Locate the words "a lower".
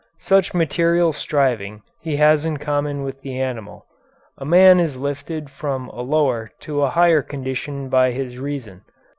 5.89-6.49